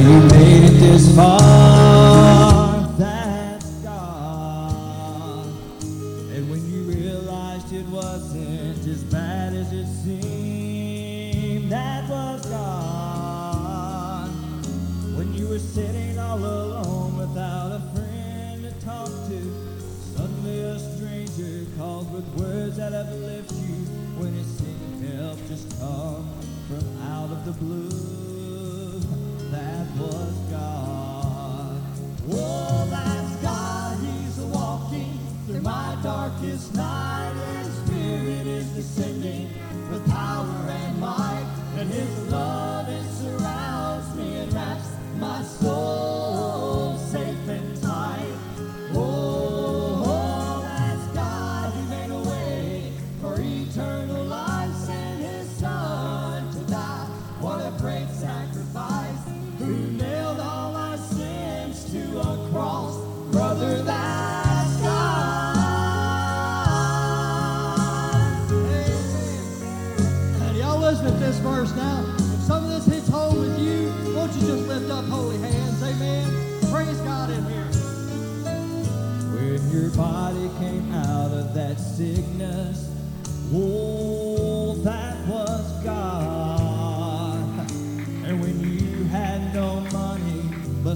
[0.00, 1.67] you made it this far.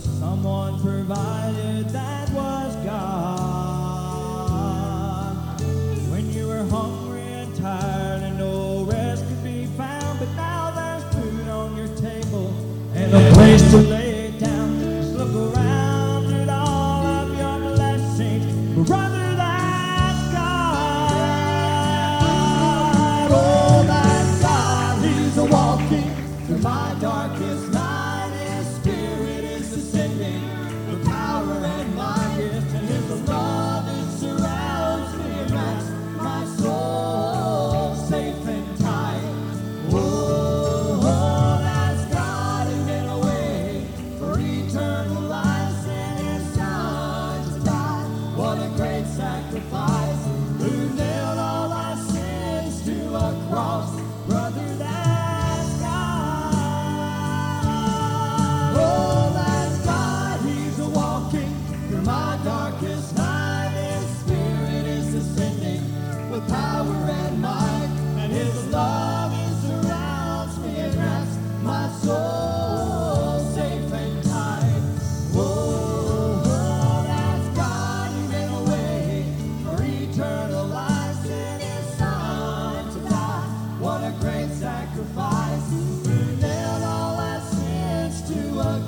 [0.02, 1.41] Someone provided,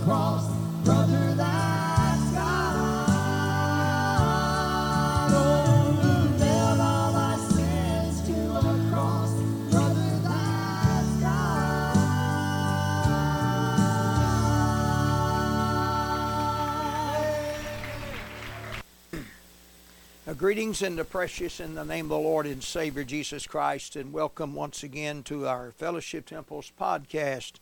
[0.05, 0.47] cross,
[0.85, 1.35] brother?
[1.35, 3.07] That's God.
[5.33, 9.33] Oh, who nailed all our sins to a cross,
[9.71, 10.21] brother?
[10.23, 11.97] That's God.
[20.27, 23.97] Uh, greetings in the precious in the name of the Lord and Savior Jesus Christ,
[23.97, 27.53] and welcome once again to our Fellowship Temples podcast.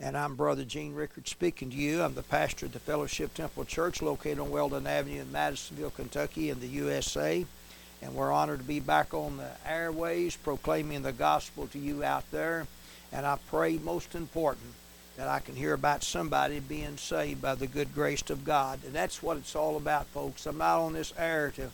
[0.00, 2.02] And I'm Brother Gene Rickard speaking to you.
[2.02, 6.50] I'm the pastor of the Fellowship Temple Church located on Weldon Avenue in Madisonville, Kentucky,
[6.50, 7.44] in the USA.
[8.00, 12.30] And we're honored to be back on the airways proclaiming the gospel to you out
[12.30, 12.68] there.
[13.10, 14.72] And I pray, most important,
[15.16, 18.78] that I can hear about somebody being saved by the good grace of God.
[18.86, 20.46] And that's what it's all about, folks.
[20.46, 21.70] I'm not on this air to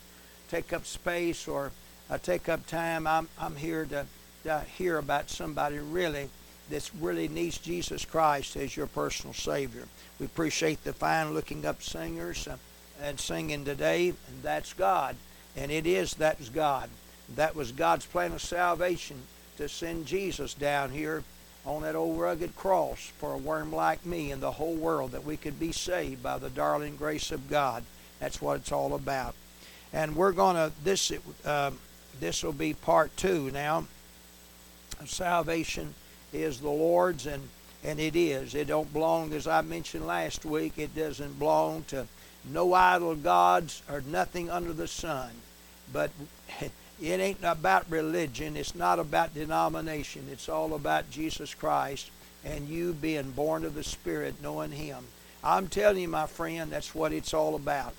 [0.49, 1.73] take up space or
[2.09, 3.07] uh, take up time.
[3.07, 4.07] I'm, I'm here to,
[4.45, 6.31] to hear about somebody really
[6.71, 9.87] that really needs Jesus Christ as your personal Savior.
[10.19, 12.57] We appreciate the fine looking up singers uh,
[13.03, 15.17] and singing today, and that's God.
[15.57, 16.89] And it is, that's God.
[17.37, 19.23] That was God's plan of salvation
[19.57, 21.23] to send Jesus down here
[21.65, 25.25] on that old rugged cross for a worm like me and the whole world that
[25.25, 27.83] we could be saved by the darling grace of God.
[28.21, 29.35] That's what it's all about.
[29.93, 31.13] And we're going to, this,
[31.45, 31.71] uh,
[32.21, 33.87] this will be part two now.
[35.07, 35.95] Salvation
[36.35, 37.49] is the Lord's, and,
[37.83, 38.55] and it is.
[38.55, 42.07] It don't belong, as I mentioned last week, it doesn't belong to
[42.51, 45.31] no idol gods or nothing under the sun.
[45.93, 46.11] But
[46.61, 48.57] it ain't about religion.
[48.57, 50.29] It's not about denomination.
[50.31, 52.11] It's all about Jesus Christ
[52.45, 55.05] and you being born of the Spirit, knowing Him.
[55.43, 57.95] I'm telling you, my friend, that's what it's all about.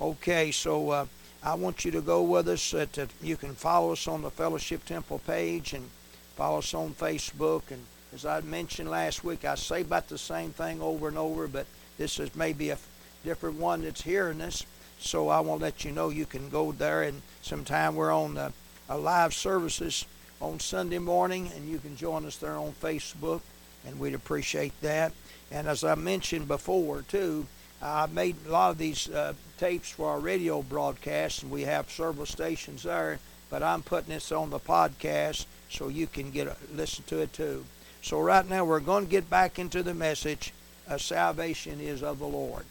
[0.00, 1.06] Okay, so uh,
[1.42, 2.74] I want you to go with us.
[2.74, 5.88] Uh, to, you can follow us on the Fellowship Temple page and
[6.36, 7.82] follow us on Facebook and
[8.14, 11.66] As I mentioned last week, I say about the same thing over and over, but
[11.98, 12.78] this is maybe a
[13.24, 14.64] different one that's hearing this.
[14.98, 18.34] So I want to let you know you can go there, and sometime we're on
[18.34, 18.52] the
[18.88, 20.06] uh, live services
[20.40, 23.42] on Sunday morning, and you can join us there on Facebook,
[23.86, 25.12] and we'd appreciate that.
[25.50, 27.46] And as I mentioned before, too,
[27.82, 31.90] I made a lot of these uh, tapes for our radio broadcast, and we have
[31.90, 33.18] several stations there.
[33.50, 37.32] But I'm putting this on the podcast so you can get a, listen to it
[37.32, 37.64] too.
[38.02, 40.52] So right now we're going to get back into the message.
[40.88, 42.64] Uh, salvation is of the Lord.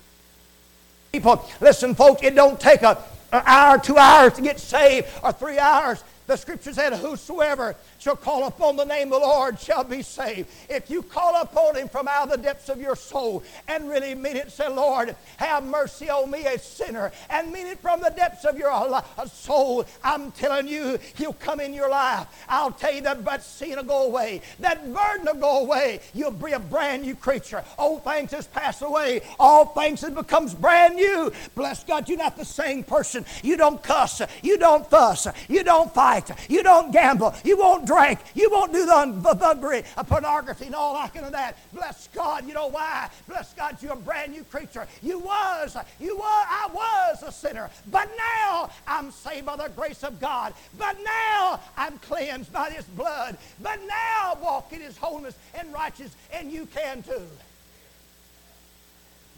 [1.12, 2.24] People, listen, folks.
[2.24, 2.98] It don't take a,
[3.32, 6.04] an hour, two hours to get saved, or three hours.
[6.28, 10.50] The scripture said, "Whosoever shall call upon the name of the Lord shall be saved.
[10.70, 14.16] If you call upon him from out of the depths of your soul and really
[14.16, 18.10] mean it, say, Lord, have mercy on me, a sinner, and mean it from the
[18.10, 22.28] depths of your uh, soul, I'm telling you, he'll come in your life.
[22.48, 24.42] I'll tell you that that sin will go away.
[24.60, 26.00] That burden will go away.
[26.14, 27.64] You'll be a brand new creature.
[27.78, 29.22] Old things has passed away.
[29.40, 31.32] All things has becomes brand new.
[31.56, 33.26] Bless God, you're not the same person.
[33.44, 34.22] You don't cuss.
[34.42, 35.28] You don't fuss.
[35.48, 36.15] You don't fight.
[36.50, 37.34] You don't gamble.
[37.44, 38.20] You won't drink.
[38.34, 41.58] You won't do the pornography, and all that kind of that.
[41.74, 42.48] Bless God.
[42.48, 43.10] You know why?
[43.28, 44.88] Bless God, you're a brand new creature.
[45.02, 47.70] You was, you were, I was a sinner.
[47.92, 50.54] But now I'm saved by the grace of God.
[50.78, 53.38] But now I'm cleansed by His blood.
[53.62, 57.28] But now I walk in His holiness and righteousness, and you can too.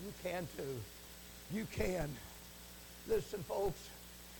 [0.06, 0.80] You can too.
[1.54, 2.10] You can.
[3.08, 3.80] Listen, folks,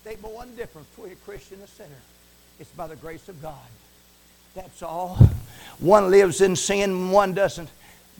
[0.04, 1.90] there's one difference between a Christian and a sinner.
[2.60, 3.54] It's by the grace of God.
[4.56, 5.18] That's all.
[5.80, 7.70] One lives in sin, one doesn't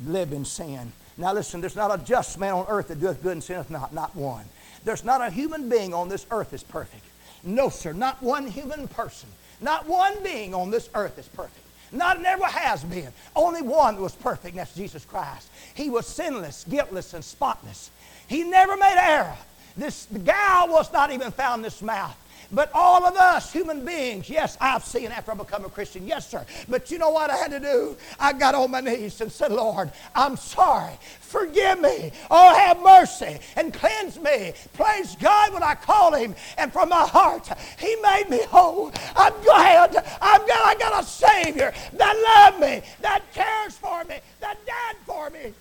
[0.06, 0.92] live in sin.
[1.18, 3.94] Now listen, there's not a just man on earth that doeth good and sinneth not,
[3.94, 4.46] not one.
[4.84, 7.04] There's not a human being on this earth that's perfect.
[7.44, 9.30] No, sir, not one human person.
[9.60, 11.66] Not one being on this earth is perfect.
[11.92, 13.12] Not never has been.
[13.36, 15.50] Only one was perfect, and that's Jesus Christ.
[15.74, 17.90] He was sinless, guiltless, and spotless.
[18.28, 19.38] He never made error.
[19.78, 22.16] This the gal was not even found in this mouth.
[22.52, 26.30] But all of us, human beings, yes, I've seen after I become a Christian, yes,
[26.30, 26.46] sir.
[26.70, 27.98] But you know what I had to do?
[28.20, 30.94] I got on my knees and said, Lord, I'm sorry.
[31.20, 32.12] Forgive me.
[32.32, 34.54] Oh, have mercy and cleanse me.
[34.74, 36.36] Praise God when I call Him.
[36.58, 37.50] And from my heart,
[37.80, 38.94] He made me whole.
[39.16, 39.98] I'm glad.
[40.22, 44.96] I'm glad I got a Savior that loved me, that cares for me, that died
[45.06, 45.54] for me.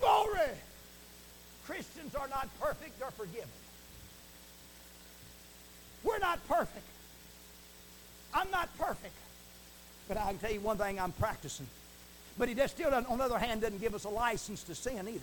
[0.00, 0.50] Glory.
[1.64, 3.48] Christians are not perfect or forgiven.
[6.04, 6.86] We're not perfect.
[8.34, 9.14] I'm not perfect.
[10.08, 11.66] But I can tell you one thing I'm practicing.
[12.38, 15.06] But he still, doesn't, on the other hand, doesn't give us a license to sin
[15.08, 15.20] either.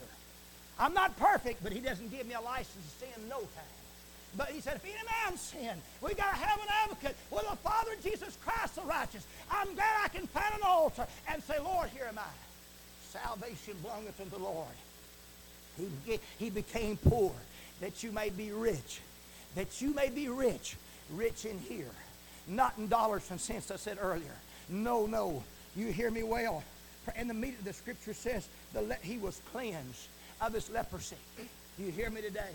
[0.78, 3.76] I'm not perfect, but he doesn't give me a license to sin no time.
[4.36, 7.56] But he said, if any man sin, we got to have an advocate with the
[7.56, 9.26] Father Jesus Christ the righteous.
[9.50, 12.22] I'm glad I can find an altar and say, Lord, here am I.
[13.08, 14.68] Salvation belongeth unto the Lord.
[16.06, 17.32] He, he became poor
[17.80, 19.00] that you may be rich
[19.54, 20.76] that you may be rich,
[21.12, 21.90] rich in here,
[22.46, 24.34] not in dollars and cents, I said earlier.
[24.68, 25.42] No, no.
[25.76, 26.62] You hear me well.
[27.16, 30.08] And the meat of the scripture says the he was cleansed
[30.40, 31.16] of his leprosy.
[31.78, 32.52] Do you hear me today?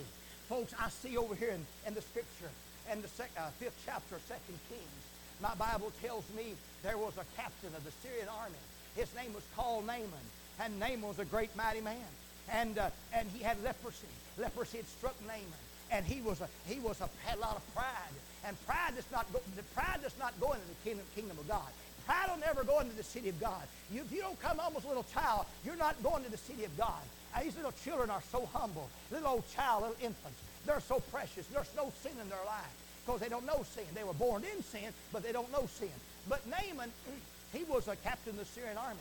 [0.47, 2.51] Folks, I see over here in, in the scripture,
[2.92, 5.03] in the sec, uh, fifth chapter of Second Kings,
[5.42, 6.53] my Bible tells me
[6.83, 8.56] there was a captain of the Syrian army.
[8.95, 10.25] His name was called Naaman,
[10.62, 12.12] and Naaman was a great mighty man.
[12.51, 14.07] And, uh, and he had leprosy.
[14.37, 17.75] Leprosy had struck Naaman and he was a he was a had a lot of
[17.75, 18.15] pride.
[18.45, 19.42] And pride does not go
[19.73, 21.68] pride does not go into the kingdom, kingdom of God.
[22.06, 23.63] Pride will never go into the city of God.
[23.92, 26.63] You, if you don't come almost a little child, you're not going to the city
[26.63, 27.01] of God.
[27.42, 28.89] These little children are so humble.
[29.11, 30.39] Little old child, little infants.
[30.65, 31.47] They're so precious.
[31.47, 32.73] There's no sin in their life
[33.06, 33.85] because they don't know sin.
[33.94, 35.89] They were born in sin, but they don't know sin.
[36.30, 36.92] But Naaman,
[37.54, 38.99] he was a captain of the Syrian army.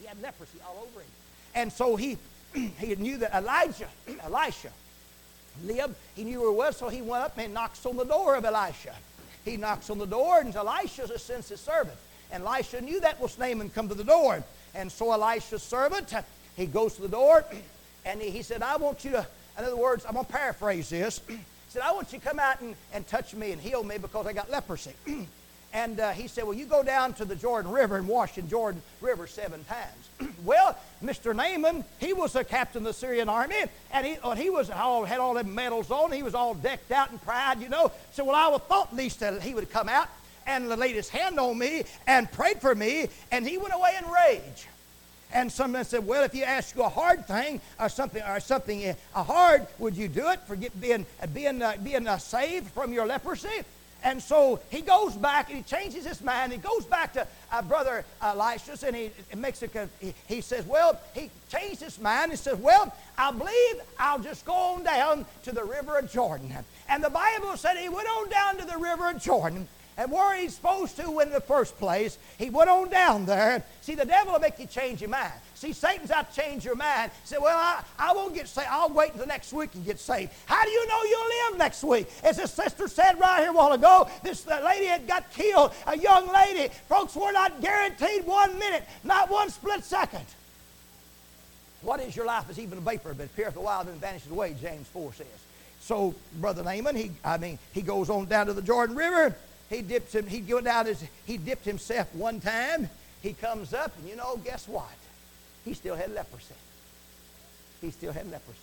[0.00, 1.10] He had leprosy all over him.
[1.54, 2.18] And so he,
[2.54, 3.88] he knew that Elijah,
[4.24, 4.70] Elisha,
[5.64, 5.94] lived.
[6.14, 8.44] He knew where it was, so he went up and knocks on the door of
[8.44, 8.94] Elisha.
[9.44, 11.96] He knocks on the door, and Elisha's a sensitive servant.
[12.32, 14.42] And Elisha knew that was Naaman come to the door.
[14.74, 16.12] And so Elisha's servant,
[16.56, 17.44] he goes to the door,
[18.04, 19.26] and he, he said, I want you to,
[19.58, 21.20] in other words, I'm going to paraphrase this.
[21.70, 23.96] He said, I want you to come out and, and touch me and heal me
[23.96, 24.92] because I got leprosy.
[25.72, 28.48] And uh, he said, Well, you go down to the Jordan River and wash in
[28.48, 30.34] Jordan River seven times.
[30.44, 31.34] well, Mr.
[31.34, 33.62] Naaman, he was a captain of the Syrian army,
[33.92, 36.10] and he, uh, he was all, had all them medals on.
[36.10, 37.92] He was all decked out in pride, you know.
[38.12, 40.08] So, well, I would thought at least that he would come out
[40.46, 44.10] and laid his hand on me and prayed for me, and he went away in
[44.10, 44.66] rage.
[45.32, 48.96] And someone said, "Well, if you ask you a hard thing or something or something
[49.14, 52.92] uh, hard, would you do it for get, being being uh, being uh, saved from
[52.92, 53.62] your leprosy?"
[54.02, 56.52] And so he goes back and he changes his mind.
[56.52, 60.98] He goes back to uh, Brother Elisha and he, makes a, he, he says, Well,
[61.14, 62.30] he changed his mind.
[62.30, 66.52] He says, Well, I believe I'll just go on down to the river of Jordan.
[66.88, 69.68] And the Bible said he went on down to the river of Jordan
[70.00, 73.62] and where he's supposed to in the first place, he went on down there.
[73.82, 75.32] See, the devil will make you change your mind.
[75.60, 77.10] See, Satan's out to change your mind.
[77.24, 78.68] Say, well, I, I won't get saved.
[78.70, 80.32] I'll wait until next week and get saved.
[80.46, 82.08] How do you know you'll live next week?
[82.24, 85.98] As this sister said right here a while ago, this lady had got killed, a
[85.98, 86.72] young lady.
[86.88, 90.24] Folks, we're not guaranteed one minute, not one split second.
[91.82, 94.56] What is your life is even a vapor, but appeareth a while, then vanishes away,
[94.58, 95.26] James 4 says.
[95.82, 99.36] So, Brother Naaman, he, I mean, he goes on down to the Jordan River.
[99.68, 102.88] He dips him, he go down his, he dipped himself one time.
[103.20, 104.88] He comes up, and you know, guess what?
[105.64, 106.54] He still had leprosy.
[107.80, 108.58] He still had leprosy.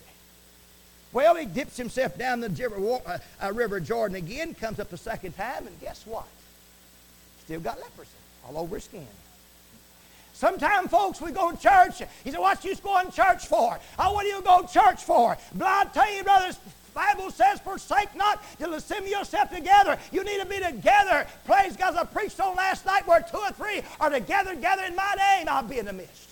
[1.14, 4.98] Well, he dips himself down the river, uh, uh, river Jordan again, comes up the
[4.98, 6.28] second time, and guess what?
[7.46, 8.12] Still got leprosy
[8.48, 9.08] all over his skin.
[10.34, 12.04] Sometimes, folks, we go to church.
[12.24, 13.80] He said, What you going to church for?
[13.98, 15.36] Oh, what do you go to church for?
[15.56, 16.60] But I'll tell you, brothers,
[16.94, 19.98] Bible says, forsake not to assemble yourself together.
[20.12, 21.28] You need to be together.
[21.46, 21.96] Praise God.
[21.96, 25.48] I preached on last night, where two or three are together, gather in my name,
[25.48, 26.27] I'll be in the midst.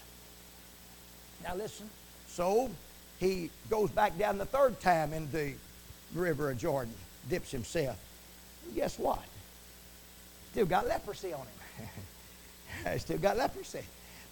[1.46, 1.90] Now listen.
[2.28, 2.70] So
[3.20, 5.54] he goes back down the third time in the
[6.14, 6.94] river of Jordan,
[7.30, 7.98] dips himself.
[8.74, 9.24] Guess what?
[10.52, 13.00] Still got leprosy on him.
[13.00, 13.82] Still got leprosy.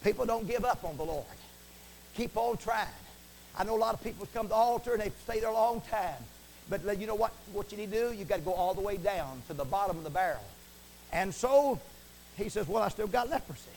[0.04, 1.26] People don't give up on the Lord.
[2.16, 2.88] Keep on trying.
[3.58, 5.54] I know a lot of people come to the altar and they stay there a
[5.54, 6.24] long time.
[6.70, 8.16] But you know what, what you need to do?
[8.16, 10.44] You've got to go all the way down to the bottom of the barrel.
[11.12, 11.80] And so
[12.38, 13.70] he says, Well, I still got leprosy.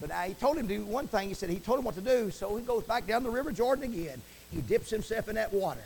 [0.00, 1.28] But now he told him to do one thing.
[1.28, 2.30] He said he told him what to do.
[2.30, 4.20] So he goes back down the river Jordan again.
[4.52, 5.80] He dips himself in that water.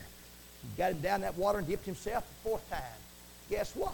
[0.61, 2.81] He got him down that water and dipped himself the fourth time.
[3.49, 3.93] Guess what?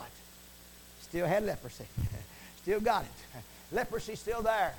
[1.01, 1.85] Still had leprosy.
[2.61, 3.41] still got it.
[3.71, 4.73] Leprosy still there.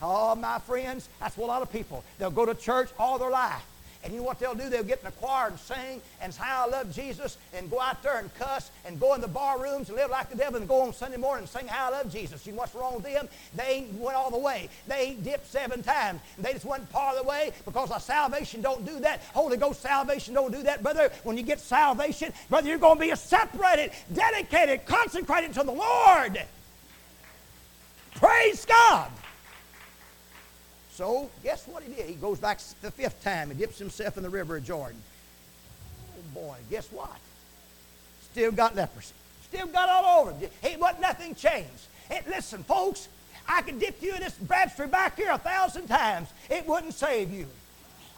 [0.00, 2.04] Oh, my friends, that's what a lot of people.
[2.18, 3.64] They'll go to church all their life.
[4.04, 4.68] And you know what they'll do?
[4.68, 8.02] They'll get in the choir and sing and how I love Jesus and go out
[8.02, 10.68] there and cuss and go in the bar rooms and live like the devil and
[10.68, 12.44] go on Sunday morning and sing how I love Jesus.
[12.44, 13.28] You know what's wrong with them?
[13.54, 14.68] They ain't went all the way.
[14.88, 16.20] They ain't dipped seven times.
[16.38, 19.20] They just went part of the way because our salvation don't do that.
[19.34, 21.10] Holy Ghost salvation don't do that, brother.
[21.22, 26.42] When you get salvation, brother, you're going to be separated, dedicated, consecrated to the Lord.
[28.16, 29.10] Praise God.
[30.94, 32.06] So, guess what he did?
[32.06, 35.00] He goes back the fifth time and dips himself in the river of Jordan.
[36.14, 37.16] Oh boy, guess what?
[38.30, 39.14] Still got leprosy.
[39.48, 40.50] Still got all over him.
[40.62, 41.86] He wasn't nothing changed.
[42.10, 43.08] It, listen, folks,
[43.48, 46.28] I could dip you in this baptistry back here a thousand times.
[46.50, 47.46] It wouldn't save you.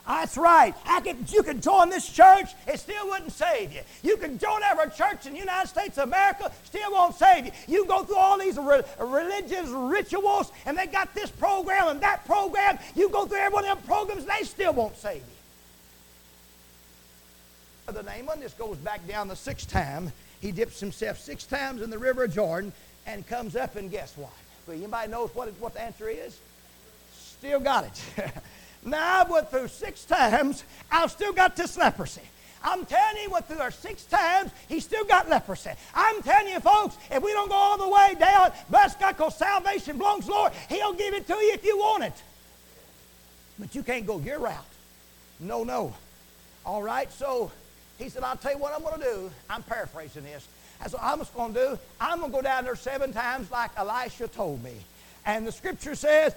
[0.07, 0.73] That's right.
[1.03, 3.81] Could, you could join this church, it still wouldn't save you.
[4.03, 7.51] You can join every church in the United States of America, still won't save you.
[7.67, 12.25] You go through all these re- religious rituals, and they got this program and that
[12.25, 12.77] program.
[12.95, 15.21] You go through every one of them programs, they still won't save
[17.87, 17.93] you.
[17.93, 20.11] The Naaman, this goes back down the sixth time.
[20.41, 22.73] He dips himself six times in the river of Jordan
[23.05, 24.31] and comes up, and guess what?
[24.67, 26.39] Well, anybody knows what, what the answer is?
[27.13, 28.01] Still got it.
[28.85, 30.63] Now I went through six times.
[30.91, 32.21] I've still got this leprosy.
[32.63, 34.51] I'm telling you, went through there six times.
[34.67, 35.71] He still got leprosy.
[35.93, 39.37] I'm telling you, folks, if we don't go all the way down, bless God, because
[39.37, 40.51] salvation belongs Lord.
[40.69, 42.23] He'll give it to you if you want it.
[43.59, 44.65] But you can't go your route.
[45.39, 45.93] No, no.
[46.65, 47.51] All right, so
[47.99, 49.31] he said, I'll tell you what I'm going to do.
[49.49, 50.47] I'm paraphrasing this.
[50.79, 51.79] That's what I'm just going to do.
[52.01, 54.73] I'm going to go down there seven times like Elisha told me.
[55.25, 56.35] And the scripture says,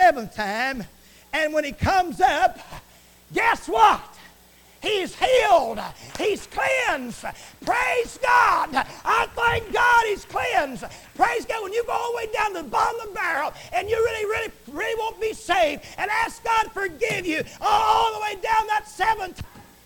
[0.00, 0.82] seventh time,
[1.34, 2.58] and when he comes up,
[3.34, 4.00] guess what?
[4.82, 5.78] He's healed.
[6.18, 7.26] He's cleansed.
[7.66, 8.70] Praise God.
[9.04, 10.84] I thank God he's cleansed.
[11.14, 11.62] Praise God.
[11.62, 13.96] When you go all the way down to the bottom of the barrel and you
[13.96, 18.34] really, really, really won't be saved and ask God to forgive you all the way
[18.36, 19.42] down that seventh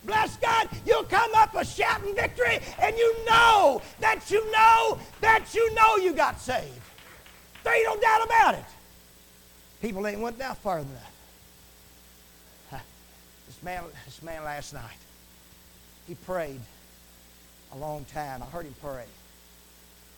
[0.07, 5.55] bless God, you'll come up a shouting victory and you know that you know that
[5.55, 6.81] you know you got saved.
[7.65, 8.74] There ain't no doubt about it.
[9.85, 10.83] People ain't went down far
[12.71, 12.83] that.
[13.47, 14.97] This man, this man last night,
[16.09, 16.63] he prayed
[17.71, 18.43] a long time.
[18.43, 19.05] I heard him pray.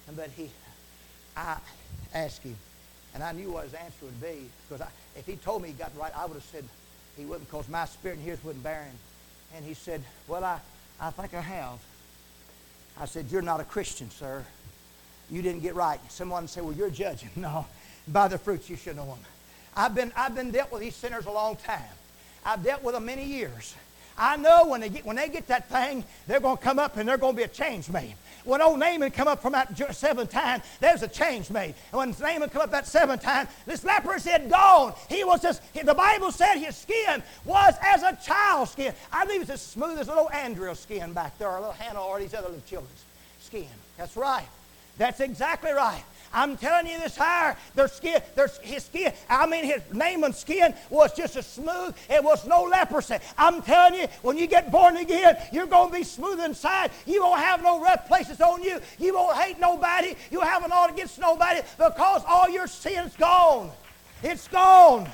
[0.06, 0.50] And but he,
[1.36, 1.56] I
[2.14, 2.54] asked him,
[3.12, 5.74] and I knew what his answer would be, because I, if he told me he
[5.74, 6.62] got right, I would have said
[7.16, 8.94] he wouldn't, because my spirit and his wouldn't bear him.
[9.56, 10.60] And he said, well, I,
[11.00, 11.80] I think I have.
[13.00, 14.44] I said, you're not a Christian, sir.
[15.28, 15.98] You didn't get right.
[16.08, 17.30] Someone said, well, you're judging.
[17.36, 17.66] No,
[18.06, 19.18] by the fruits you should know them.
[19.76, 21.82] I've been, I've been dealt with these sinners a long time.
[22.44, 23.74] I've dealt with them many years.
[24.18, 26.96] I know when they get when they get that thing, they're going to come up
[26.96, 28.14] and they're going to be a change made.
[28.44, 31.74] When old Naaman come up from that seventh time, there's a change made.
[31.90, 34.94] And when Naaman come up that seventh time, this leprosy had gone.
[35.08, 38.94] He was just, the Bible said his skin was as a child's skin.
[39.12, 41.72] I believe it's as smooth as a little Andrew's skin back there, or a little
[41.72, 43.04] Hannah, or these other little children's
[43.40, 43.66] skin.
[43.98, 44.46] That's right.
[44.96, 46.04] That's exactly right.
[46.36, 50.74] I'm telling you this higher, their skin, their, his skin, I mean his Naaman's skin
[50.90, 51.96] was just as smooth.
[52.10, 53.16] It was no leprosy.
[53.38, 56.90] I'm telling you, when you get born again, you're going to be smooth inside.
[57.06, 58.78] You won't have no rough places on you.
[58.98, 60.14] You won't hate nobody.
[60.30, 63.70] You haven't all against nobody because all your sin's gone.
[64.22, 65.08] It's gone.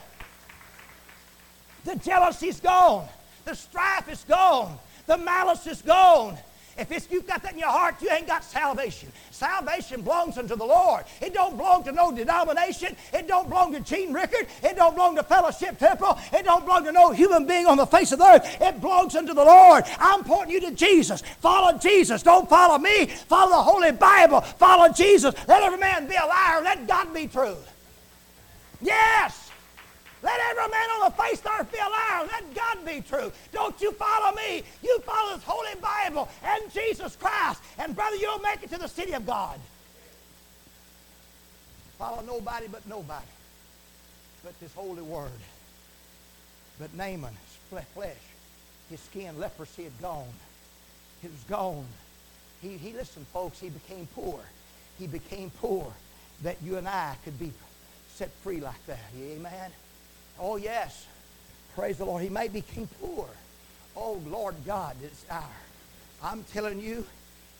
[1.84, 3.06] The jealousy's gone.
[3.44, 4.76] The strife is gone.
[5.06, 6.36] The malice is gone.
[6.78, 9.12] If you've got that in your heart, you ain't got salvation.
[9.30, 11.04] Salvation belongs unto the Lord.
[11.20, 12.96] It don't belong to no denomination.
[13.12, 14.46] It don't belong to Gene Rickard.
[14.62, 16.18] It don't belong to Fellowship Temple.
[16.32, 18.56] It don't belong to no human being on the face of the earth.
[18.60, 19.84] It belongs unto the Lord.
[19.98, 21.22] I'm pointing you to Jesus.
[21.40, 22.22] Follow Jesus.
[22.22, 23.06] Don't follow me.
[23.06, 24.40] Follow the Holy Bible.
[24.40, 25.34] Follow Jesus.
[25.46, 26.62] Let every man be a liar.
[26.62, 27.56] Let God be true.
[28.80, 29.41] Yes.
[30.22, 32.28] Let every man on the face of the earth be a liar.
[32.30, 33.32] Let God be true.
[33.52, 34.62] Don't you follow me.
[34.82, 37.60] You follow this holy Bible and Jesus Christ.
[37.78, 39.58] And brother, you'll make it to the city of God.
[41.98, 43.26] Follow nobody but nobody.
[44.44, 45.30] But this holy word.
[46.78, 47.34] But Naaman,
[47.70, 48.16] flesh,
[48.90, 50.32] his skin, leprosy had gone.
[51.22, 51.86] It was gone.
[52.60, 54.40] He, he listened, folks, he became poor.
[54.98, 55.92] He became poor
[56.42, 57.52] that you and I could be
[58.14, 59.00] set free like that.
[59.16, 59.70] Amen.
[60.38, 61.06] Oh, yes.
[61.74, 62.22] Praise the Lord.
[62.22, 63.28] He may become poor.
[63.96, 65.44] Oh, Lord God, it's our.
[66.22, 67.04] I'm telling you,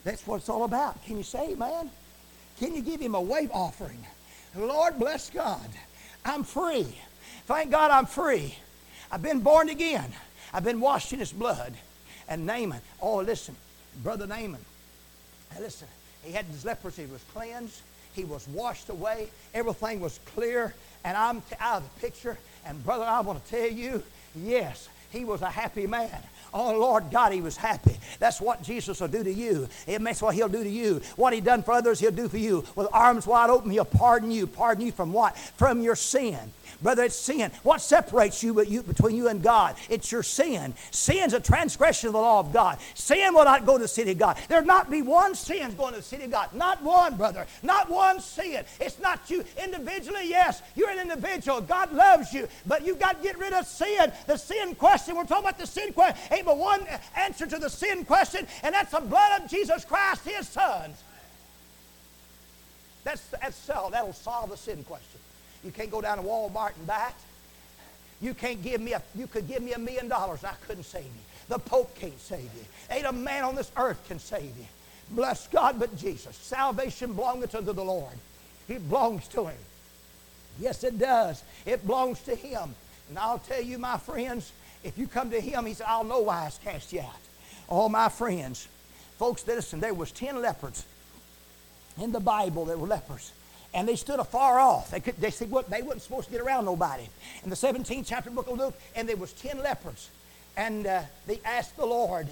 [0.05, 1.05] that's what it's all about.
[1.05, 1.91] Can you say man?
[2.59, 4.05] Can you give him a wave offering?
[4.57, 5.69] Lord, bless God.
[6.25, 6.87] I'm free.
[7.47, 8.57] Thank God I'm free.
[9.11, 10.13] I've been born again.
[10.53, 11.75] I've been washed in his blood.
[12.29, 13.57] And Naaman, oh, listen,
[14.03, 14.65] Brother Naaman,
[15.59, 15.89] listen,
[16.23, 17.81] he had his leprosy, was cleansed.
[18.15, 19.29] He was washed away.
[19.55, 20.75] Everything was clear.
[21.05, 22.39] And I'm out of the picture.
[22.67, 24.03] And brother, I want to tell you,
[24.37, 26.11] yes, he was a happy man.
[26.55, 27.99] Oh, Lord God, he was happy.
[28.19, 29.69] That's what Jesus will do to you.
[29.87, 31.01] That's what he'll do to you.
[31.17, 32.65] What he done for others, he'll do for you.
[32.77, 34.47] With arms wide open, he'll pardon you.
[34.47, 35.37] Pardon you from what?
[35.37, 36.39] From your sin.
[36.81, 37.51] Brother, it's sin.
[37.63, 39.77] What separates you, between you and God?
[39.89, 40.75] It's your sin.
[40.91, 42.79] Sin's a transgression of the law of God.
[42.95, 44.39] Sin will not go to the city of God.
[44.49, 46.53] There'll not be one sin going to the city of God.
[46.53, 47.47] Not one, brother.
[47.63, 48.65] Not one sin.
[48.81, 50.29] It's not you individually.
[50.29, 51.61] Yes, you're an individual.
[51.61, 52.49] God loves you.
[52.67, 54.13] But you've got to get rid of sin.
[54.27, 56.17] The sin question, we're talking about the sin question.
[56.31, 60.27] Ain't but one answer to the sin question, and that's the blood of Jesus Christ,
[60.27, 60.93] his son.
[63.05, 65.21] That's, that's, oh, that'll solve the sin question.
[65.65, 67.15] You can't go down to Walmart and buy it.
[68.25, 70.45] You can't give me a, you could give me a million dollars.
[70.45, 71.11] I couldn't save you.
[71.49, 72.65] The Pope can't save you.
[72.91, 74.67] Ain't a man on this earth can save you.
[75.11, 76.37] Bless God but Jesus.
[76.37, 78.15] Salvation belongeth unto the Lord.
[78.69, 79.59] It belongs to him.
[80.61, 81.43] Yes, it does.
[81.67, 82.75] It belongs to him.
[83.09, 84.53] And I'll tell you, my friends,
[84.85, 87.21] if you come to him, he said, I'll know why I've cast you out.
[87.69, 88.69] All my friends,
[89.19, 90.85] folks, listen, there was ten lepers
[92.01, 93.33] in the Bible that were lepers
[93.75, 94.91] and they stood afar off.
[94.91, 97.09] They, could, they said what they wasn't supposed to get around nobody.
[97.45, 100.11] In the 17th chapter book of Luke, and there was ten lepers,
[100.57, 102.29] and uh, they asked the Lord,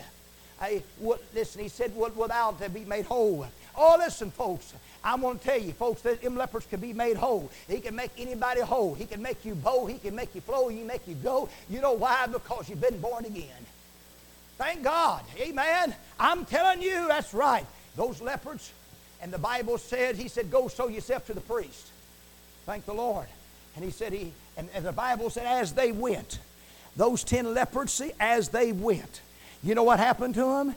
[0.60, 3.46] I, what, listen, he said, what without to be made whole.
[3.76, 4.74] Oh, listen, folks.
[5.02, 7.50] I want to tell you, folks, that them lepers can be made whole.
[7.66, 8.94] He can make anybody whole.
[8.94, 9.86] He can make you bow.
[9.86, 10.68] He can make you flow.
[10.68, 11.48] He can make you go.
[11.70, 12.26] You know why?
[12.26, 13.64] Because you've been born again.
[14.58, 15.22] Thank God.
[15.38, 15.94] Amen.
[16.18, 17.64] I'm telling you, that's right.
[17.96, 18.70] Those lepers,
[19.22, 21.88] and the Bible said, he said, go show yourself to the priest.
[22.66, 23.26] Thank the Lord.
[23.76, 26.38] And he said, he, and, and the Bible said, as they went,
[26.96, 29.20] those ten lepers, as they went,
[29.62, 30.74] you know what happened to them?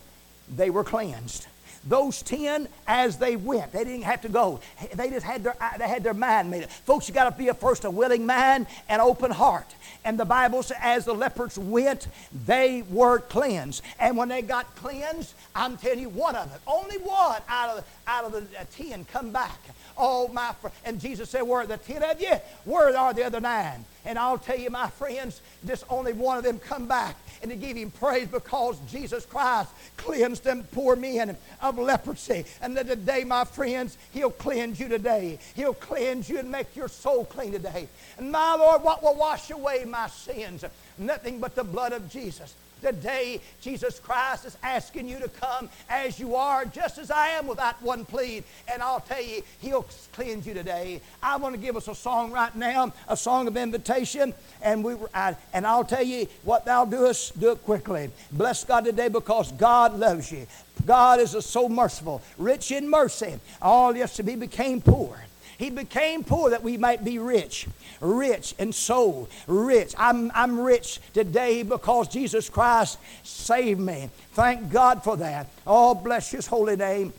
[0.54, 1.48] They were cleansed.
[1.86, 4.62] Those ten, as they went, they didn't have to go.
[4.96, 6.70] They just had their, they had their mind made up.
[6.70, 9.68] Folks, you got to be a first a willing mind and open heart.
[10.06, 12.08] And the Bible says, as the lepers went,
[12.46, 13.84] they were cleansed.
[14.00, 17.86] And when they got cleansed, I'm telling you, one of them, only one out of,
[18.08, 19.60] out of the uh, ten come back.
[19.98, 20.76] Oh, my friend.
[20.86, 22.34] And Jesus said, Where are the ten of you?
[22.66, 23.86] Where are the other nine?
[24.06, 27.58] And I'll tell you, my friends, just only one of them come back and to
[27.58, 32.46] give him praise because Jesus Christ cleansed them poor men of leprosy.
[32.62, 35.38] And that today, my friends, he'll cleanse you today.
[35.54, 37.90] He'll cleanse you and make your soul clean today.
[38.18, 40.64] And my Lord, what will wash away my sins?
[40.98, 42.54] Nothing but the blood of Jesus.
[42.84, 47.48] Today, Jesus Christ is asking you to come as you are, just as I am,
[47.48, 48.44] without one plea.
[48.70, 51.00] And I'll tell you, He'll cleanse you today.
[51.22, 54.96] I want to give us a song right now, a song of invitation, and we
[55.14, 58.10] I, and I'll tell you what thou doest, do it quickly.
[58.34, 60.46] Bless God today because God loves you.
[60.86, 63.40] God is so merciful, rich in mercy.
[63.62, 65.24] All yes, he became poor.
[65.58, 67.68] He became poor that we might be rich,
[68.02, 69.94] rich in soul, rich.
[69.98, 74.10] I'm, I'm rich today because Jesus Christ saved me.
[74.34, 75.48] Thank God for that.
[75.66, 77.14] Oh, bless His holy name.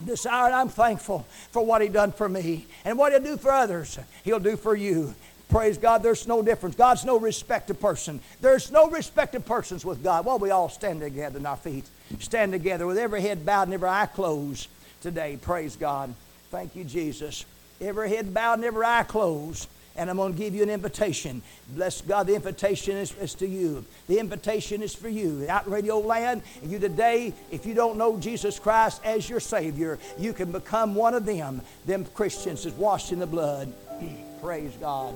[0.00, 3.52] This hour, I'm thankful for what He done for me and what He'll do for
[3.52, 3.98] others.
[4.24, 5.14] He'll do for you.
[5.52, 6.76] Praise God, there's no difference.
[6.76, 8.20] God's no respect of person.
[8.40, 10.24] There's no respect of persons with God.
[10.24, 11.84] Well, we all stand together in our feet.
[12.20, 14.68] Stand together with every head bowed and every eye closed
[15.02, 15.38] today.
[15.40, 16.14] Praise God.
[16.50, 17.44] Thank you, Jesus.
[17.82, 19.68] Every head bowed and every eye closed.
[19.94, 21.42] And I'm going to give you an invitation.
[21.74, 23.84] Bless God, the invitation is, is to you.
[24.08, 25.44] The invitation is for you.
[25.50, 29.98] Out in Radio Land, you today, if you don't know Jesus Christ as your Savior,
[30.18, 33.70] you can become one of them, them Christians that's washed in the blood.
[34.40, 35.14] Praise God.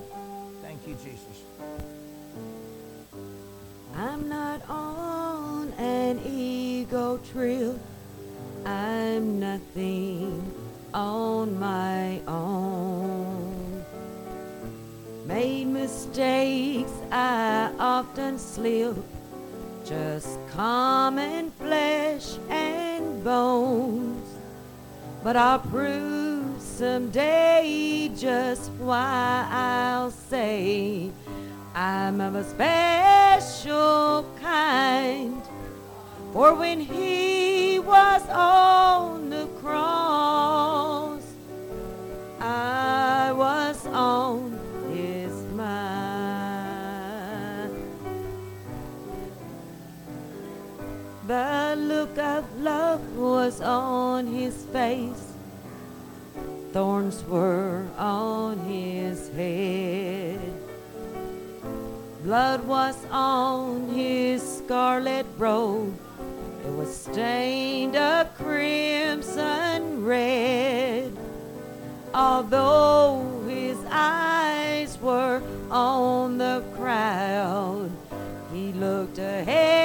[0.61, 1.41] Thank you, Jesus.
[3.95, 7.79] I'm not on an ego trip.
[8.63, 13.85] I'm nothing on my own.
[15.25, 18.95] Made mistakes, I often slip.
[19.85, 24.27] Just common flesh and bones.
[25.23, 31.11] But I'll prove someday just why I'll say
[31.75, 35.41] I'm of a special kind.
[36.33, 40.46] For when he was on the cross,
[51.27, 55.33] The look of love was on his face,
[56.71, 60.39] thorns were on his head.
[62.23, 65.99] Blood was on his scarlet robe.
[66.65, 71.11] It was stained a crimson red.
[72.13, 77.91] Although his eyes were on the crowd,
[78.53, 79.76] he looked ahead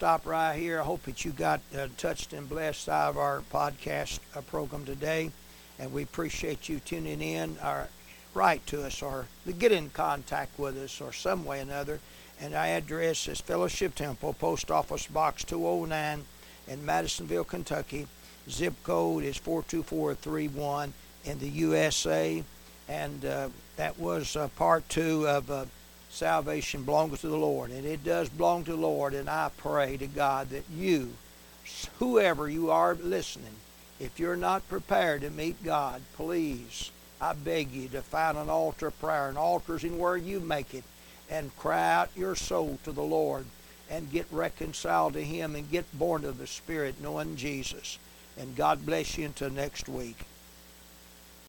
[0.00, 0.80] stop right here.
[0.80, 4.86] I hope that you got uh, touched and blessed out of our podcast uh, program
[4.86, 5.30] today,
[5.78, 7.58] and we appreciate you tuning in.
[7.62, 7.86] Or
[8.32, 9.26] write to us, or
[9.58, 12.00] get in contact with us, or some way or another.
[12.40, 16.24] And our address is Fellowship Temple, Post Office Box 209
[16.66, 18.06] in Madisonville, Kentucky.
[18.48, 20.94] Zip code is 42431
[21.26, 22.42] in the USA.
[22.88, 25.66] And uh, that was uh, part two of uh,
[26.10, 27.70] Salvation Belongs to the Lord.
[27.70, 29.14] And it does belong to the Lord.
[29.14, 31.10] And I pray to God that you,
[31.98, 33.54] whoever you are listening,
[33.98, 38.90] if you're not prepared to meet God, please, I beg you to find an altar
[38.90, 39.28] prayer.
[39.28, 40.84] An altar's in where you make it.
[41.30, 43.46] And cry out your soul to the Lord
[43.88, 47.98] and get reconciled to Him and get born of the Spirit knowing Jesus.
[48.38, 50.16] And God bless you until next week.